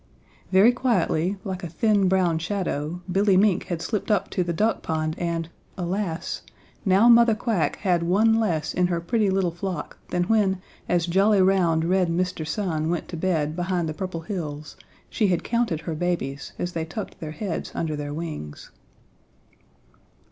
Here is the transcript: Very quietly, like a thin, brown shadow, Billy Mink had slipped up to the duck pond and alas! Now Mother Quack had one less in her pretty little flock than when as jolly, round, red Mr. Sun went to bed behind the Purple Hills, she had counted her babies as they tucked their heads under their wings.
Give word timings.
Very 0.51 0.71
quietly, 0.71 1.37
like 1.43 1.63
a 1.63 1.69
thin, 1.69 2.07
brown 2.07 2.39
shadow, 2.39 3.01
Billy 3.11 3.37
Mink 3.37 3.65
had 3.65 3.83
slipped 3.83 4.09
up 4.09 4.31
to 4.31 4.43
the 4.43 4.51
duck 4.51 4.81
pond 4.81 5.13
and 5.19 5.47
alas! 5.77 6.41
Now 6.83 7.07
Mother 7.07 7.35
Quack 7.35 7.75
had 7.75 8.01
one 8.01 8.39
less 8.39 8.73
in 8.73 8.87
her 8.87 8.99
pretty 8.99 9.29
little 9.29 9.51
flock 9.51 9.99
than 10.09 10.23
when 10.23 10.59
as 10.89 11.05
jolly, 11.05 11.39
round, 11.39 11.85
red 11.85 12.07
Mr. 12.09 12.47
Sun 12.47 12.89
went 12.89 13.09
to 13.09 13.15
bed 13.15 13.55
behind 13.55 13.87
the 13.87 13.93
Purple 13.93 14.21
Hills, 14.21 14.75
she 15.07 15.27
had 15.27 15.43
counted 15.43 15.81
her 15.81 15.93
babies 15.93 16.53
as 16.57 16.71
they 16.71 16.83
tucked 16.85 17.19
their 17.19 17.29
heads 17.33 17.71
under 17.75 17.95
their 17.95 18.11
wings. 18.11 18.71